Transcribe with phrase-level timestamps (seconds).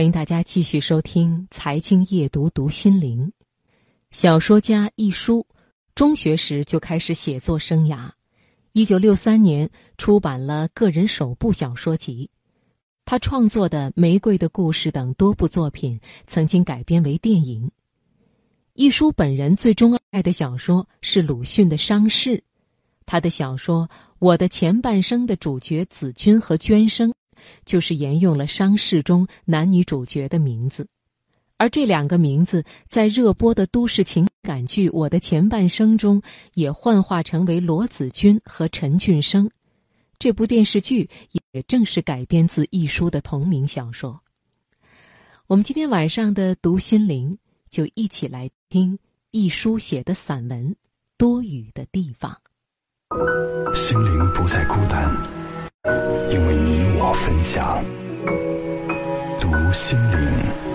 [0.00, 3.26] 欢迎大家继续收听《财经夜读读心灵》。
[4.12, 5.46] 小说家一书，
[5.94, 8.08] 中学时就开始写作生涯。
[8.72, 9.68] 一九六三年
[9.98, 12.30] 出版了个人首部小说集。
[13.04, 17.70] 他创作的《玫瑰的故事》等多部作品曾经改编为电影。
[18.72, 22.38] 一书本人最钟爱的小说是鲁迅的《伤逝》。
[23.04, 23.86] 他的小说
[24.18, 27.12] 《我的前半生》的主角子君和娟生。
[27.64, 30.86] 就是沿用了《商事》中男女主角的名字，
[31.56, 36.22] 而这两个名字在热播的都市情感剧《我的前半生》中
[36.54, 39.50] 也幻化成为罗子君和陈俊生。
[40.18, 41.08] 这部电视剧
[41.52, 44.20] 也正是改编自一书的同名小说。
[45.46, 47.38] 我们今天晚上的读心灵，
[47.68, 48.98] 就一起来听
[49.30, 50.70] 一书写的散文
[51.16, 52.38] 《多雨的地方》。
[53.74, 55.39] 心灵不再孤单。
[55.84, 57.82] 因为你我分享，
[59.40, 60.69] 读心灵。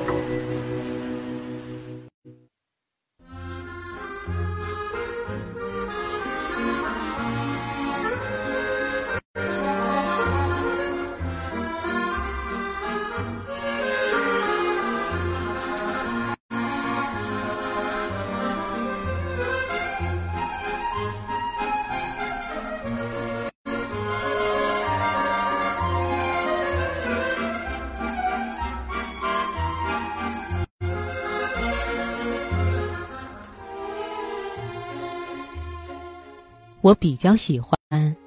[36.86, 37.76] 我比较喜欢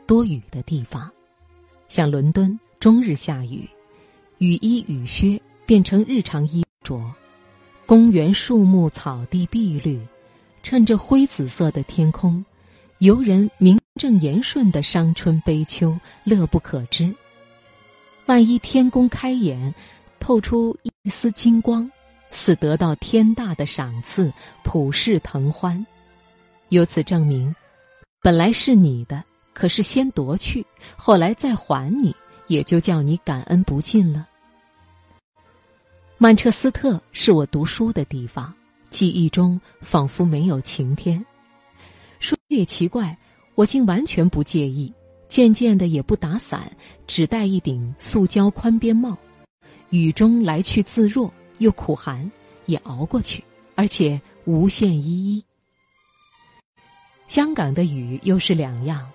[0.04, 1.08] 多雨的地方，
[1.86, 3.70] 像伦敦，终日下雨，
[4.38, 7.00] 雨衣雨靴变成日常衣着，
[7.86, 10.04] 公园树木草地碧绿，
[10.60, 12.44] 衬着灰紫色的天空，
[12.98, 17.14] 游人名正言顺的伤春悲秋，乐不可支。
[18.26, 19.72] 万一天公开眼，
[20.18, 21.88] 透出一丝金光，
[22.32, 24.32] 似得到天大的赏赐，
[24.64, 25.86] 普世腾欢，
[26.70, 27.54] 由此证明。
[28.28, 29.24] 本来是你的，
[29.54, 30.62] 可是先夺去，
[30.98, 32.14] 后来再还你，
[32.46, 34.28] 也就叫你感恩不尽了。
[36.18, 38.52] 曼彻斯特是我读书的地方，
[38.90, 41.24] 记忆中仿佛没有晴天。
[42.20, 43.16] 说也奇怪，
[43.54, 44.92] 我竟完全不介意，
[45.30, 46.70] 渐渐的也不打伞，
[47.06, 49.16] 只戴一顶塑胶宽边帽，
[49.88, 52.30] 雨中来去自若，又苦寒，
[52.66, 53.42] 也熬过去，
[53.74, 55.42] 而且无限依依。
[57.28, 59.06] 香港的雨又是两样，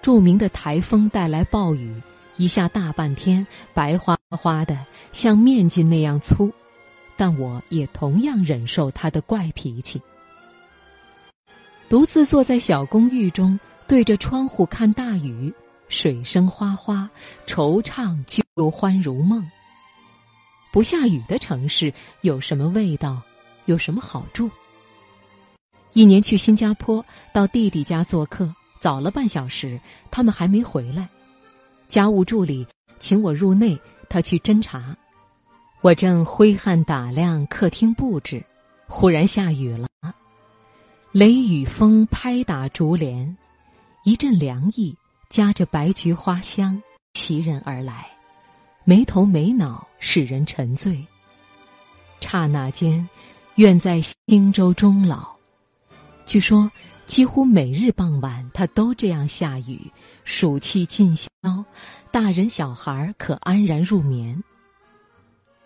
[0.00, 1.94] 著名的台风带来暴雨，
[2.38, 6.50] 一下大半天，白花花的，像面筋那样粗，
[7.14, 10.00] 但我也同样忍受他的怪脾气。
[11.90, 15.52] 独自坐在小公寓中，对着窗户看大雨，
[15.90, 17.08] 水声哗哗，
[17.46, 19.46] 惆怅旧欢如梦。
[20.72, 21.92] 不下雨的城市
[22.22, 23.20] 有什么味道，
[23.66, 24.50] 有什么好处？
[25.92, 31.08] 一年去新加坡，到弟弟家做客，早了半小时，他们还没回来。
[31.88, 32.66] 家务助理
[32.98, 33.78] 请我入内，
[34.08, 34.96] 他去侦查。
[35.80, 38.44] 我正挥汗打量客厅布置，
[38.86, 39.88] 忽然下雨了。
[41.10, 43.36] 雷雨风拍打竹帘，
[44.04, 44.94] 一阵凉意
[45.30, 46.80] 夹着白菊花香
[47.14, 48.06] 袭人而来，
[48.84, 51.04] 没头没脑，使人沉醉。
[52.20, 53.08] 刹那间，
[53.54, 55.37] 愿在星洲终老。
[56.28, 56.70] 据说，
[57.06, 59.80] 几乎每日傍晚，它都这样下雨，
[60.26, 61.28] 暑气尽消，
[62.10, 64.38] 大人小孩可安然入眠。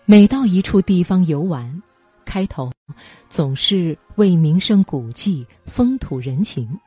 [0.05, 1.83] 每到一处地方游玩，
[2.25, 2.71] 开头
[3.29, 6.79] 总是为名胜古迹、风土人情，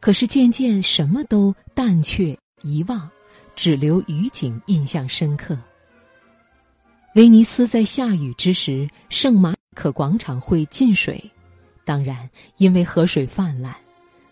[0.00, 3.08] 可是渐渐什么都淡却遗忘，
[3.54, 5.56] 只留雨景印象深刻。
[7.14, 11.30] 威尼斯在下雨之时，圣马可广场会进水。
[11.84, 13.74] 当然，因为河水泛滥，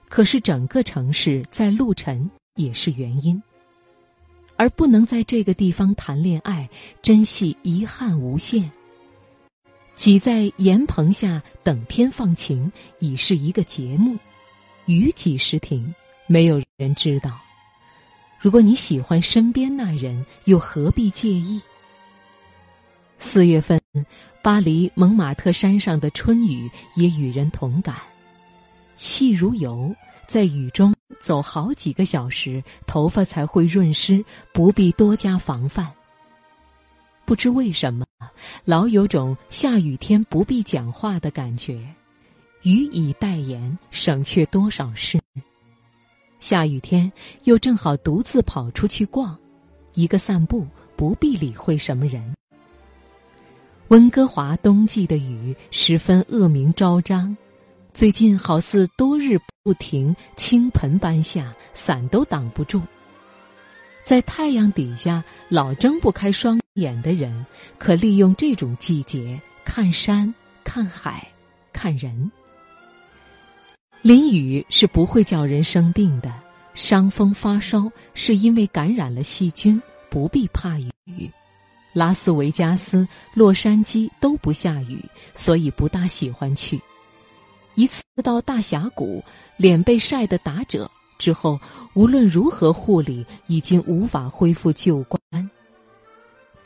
[0.08, 3.40] 可是整个城市在陆沉也是原因。
[4.56, 6.68] 而不能在这个地方谈恋爱，
[7.00, 8.70] 真系遗憾无限。
[9.94, 14.16] 挤在檐棚下等天放晴，已是一个节目。
[14.86, 15.94] 雨几时停，
[16.26, 17.40] 没有人知道。
[18.38, 21.60] 如果你喜欢身边那人，又何必介意？
[23.18, 23.80] 四月份。
[24.42, 27.94] 巴黎蒙马特山上的春雨也与人同感，
[28.96, 29.94] 细如油，
[30.26, 35.88] 在雨中走好几个小时，头发才会润湿，不必多加防范。
[37.24, 38.04] 不知为什么，
[38.64, 41.74] 老有种下雨天不必讲话的感觉，
[42.62, 45.20] 雨以代言，省却多少事。
[46.40, 47.10] 下雨天
[47.44, 49.38] 又正好独自跑出去逛，
[49.94, 50.66] 一个散步，
[50.96, 52.34] 不必理会什么人。
[53.92, 57.36] 温哥华冬季的雨十分恶名昭彰，
[57.92, 62.80] 最近好似多日不停，倾盆般下，伞都挡不住。
[64.02, 67.44] 在太阳底下老睁不开双眼的人，
[67.76, 70.34] 可利用这种季节看山、
[70.64, 71.28] 看海、
[71.70, 72.32] 看人。
[74.00, 76.32] 淋雨是不会叫人生病的，
[76.72, 79.78] 伤风发烧是因为感染了细菌，
[80.08, 81.30] 不必怕雨。
[81.92, 85.04] 拉斯维加斯、洛杉矶都不下雨，
[85.34, 86.80] 所以不大喜欢去。
[87.74, 89.22] 一次到大峡谷，
[89.56, 90.90] 脸被晒得打褶。
[91.18, 91.58] 之后，
[91.94, 95.20] 无论如何护理，已经无法恢复旧观。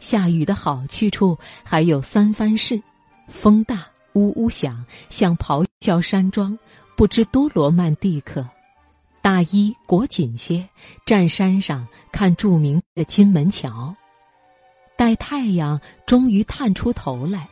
[0.00, 2.80] 下雨的好去处还有三藩市，
[3.28, 6.58] 风大，呜呜响，像咆哮山庄，
[6.96, 8.46] 不知多罗曼蒂克。
[9.20, 10.66] 大衣裹紧些，
[11.04, 13.94] 站山上看著名的金门桥。
[14.96, 17.48] 待太阳终于探出头来，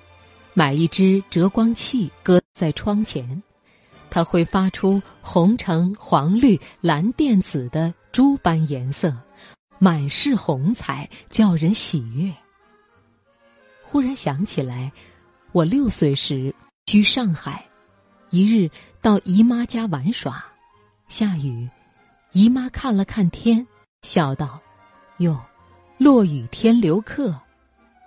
[0.55, 3.43] 买一只折光器搁在窗前。
[4.11, 9.13] 它会发出红、橙、黄、绿、蓝、靛、紫的珠般颜色，
[9.79, 12.33] 满是红彩，叫人喜悦。
[13.83, 14.91] 忽然想起来，
[15.53, 16.55] 我六岁时
[16.87, 17.65] 居上海，
[18.31, 18.71] 一日
[19.03, 20.45] 到姨妈家玩耍，
[21.09, 21.69] 下雨，
[22.33, 23.67] 姨妈看了看天，
[24.03, 24.61] 笑道
[25.19, 25.41] ：“哟，
[25.99, 27.35] 落雨天留客。”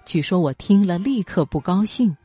[0.06, 2.16] 据说我听了立刻不高兴。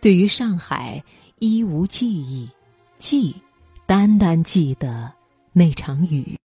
[0.00, 1.02] 对于上海。
[1.42, 2.46] 一无记忆，
[2.98, 3.34] 记，
[3.86, 5.10] 单单记得
[5.54, 6.38] 那场雨。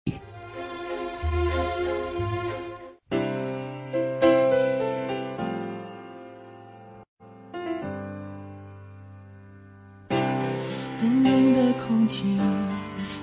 [11.01, 12.39] 冷冷的空气，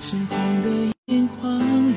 [0.00, 1.94] 湿红的眼眶里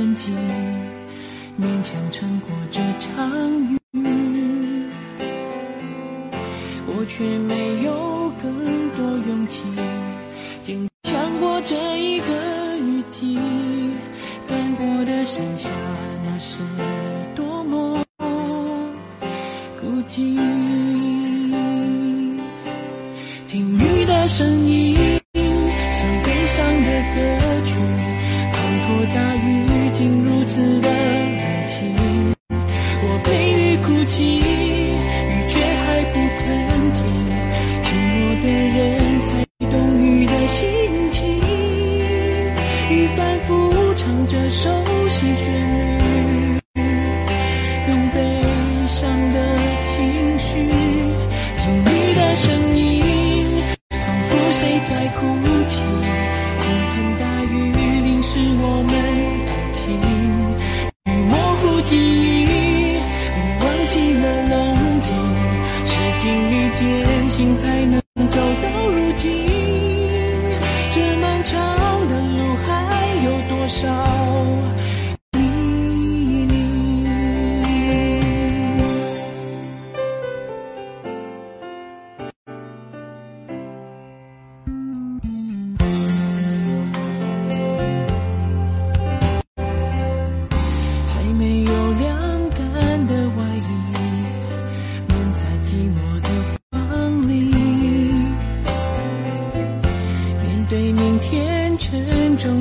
[0.00, 0.30] 你的痕迹，
[1.60, 3.30] 勉强撑过这场
[3.70, 3.78] 雨。
[6.86, 9.62] 我却没有更多勇气，
[10.62, 13.38] 坚强过这一个雨季。
[14.48, 15.68] 单薄的山下，
[16.24, 16.58] 那是
[17.34, 18.02] 多么
[19.80, 20.38] 孤寂。
[23.46, 24.96] 听雨的声音
[43.16, 44.70] 反复唱着熟
[45.08, 45.44] 悉旋
[45.78, 46.78] 律，
[47.88, 48.16] 用悲
[48.86, 49.36] 伤的
[49.84, 50.48] 情绪
[51.56, 52.80] 听雨的声音。
[53.90, 53.98] 仿
[54.28, 55.18] 佛谁在哭
[55.68, 55.72] 泣，
[56.60, 57.52] 倾盆大雨
[58.02, 58.28] 淋湿
[58.60, 58.92] 我们
[59.48, 59.80] 爱情，
[61.04, 62.98] 雨模糊记忆，
[63.34, 64.54] 我忘记了冷
[65.00, 65.08] 静，
[65.84, 65.90] 是
[66.22, 66.80] 经历艰
[67.28, 67.99] 辛才能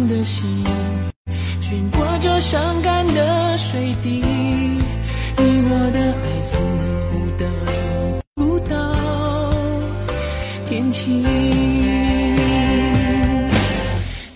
[0.10, 0.66] 的心，
[1.62, 4.82] 悬挂着伤感的水滴，你
[5.38, 6.58] 我的爱似
[7.12, 7.48] 乎等
[8.34, 8.76] 不到
[10.66, 11.24] 天晴。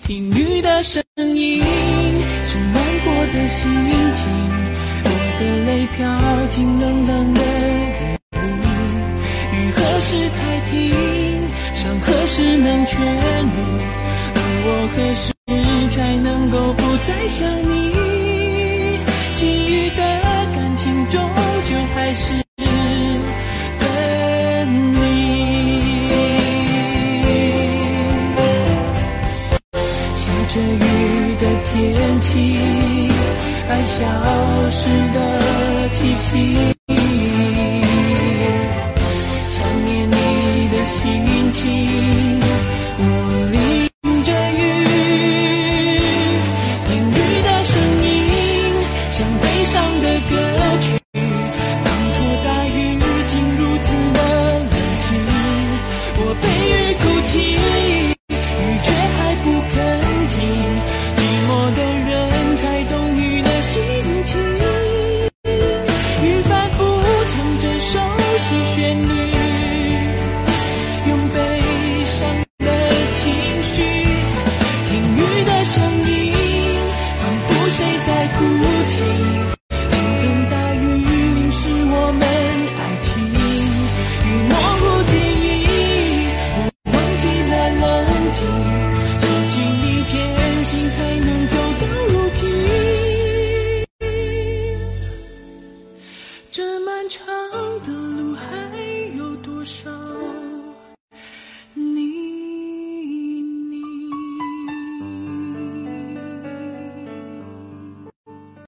[0.02, 1.64] 听雨的声音，
[2.44, 3.60] 是难过的心
[4.14, 4.22] 情，
[5.04, 8.46] 我的泪飘进冷冷的夜里，
[9.52, 10.38] 雨何时才
[10.70, 10.72] 停？
[11.74, 13.58] 伤何时能痊愈？
[14.36, 15.33] 而我何时
[15.94, 17.92] 才能够不再想你？
[19.36, 20.02] 给予的
[20.52, 21.20] 感情终
[21.66, 22.32] 究还是
[23.78, 23.84] 分
[24.94, 24.98] 离。
[30.18, 30.82] 下着雨
[31.40, 31.72] 的天
[32.22, 32.28] 气，
[33.68, 33.94] 爱消
[34.70, 35.23] 失的。